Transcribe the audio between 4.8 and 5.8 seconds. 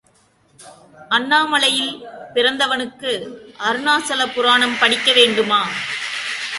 படிக்க வேண்டுமா?